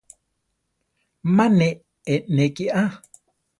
[1.35, 1.67] Ma ne
[2.13, 2.83] eʼnéki a.